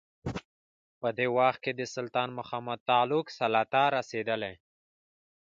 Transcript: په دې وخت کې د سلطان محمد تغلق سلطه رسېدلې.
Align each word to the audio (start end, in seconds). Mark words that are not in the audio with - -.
په 1.01 1.09
دې 1.17 1.27
وخت 1.37 1.59
کې 1.63 1.71
د 1.75 1.81
سلطان 1.95 2.29
محمد 2.39 2.79
تغلق 2.89 3.25
سلطه 3.37 3.83
رسېدلې. 3.97 4.53